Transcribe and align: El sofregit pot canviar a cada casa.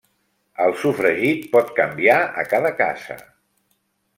El 0.63 0.71
sofregit 0.83 1.45
pot 1.51 1.69
canviar 1.81 2.17
a 2.45 2.49
cada 2.55 2.73
casa. 2.81 3.19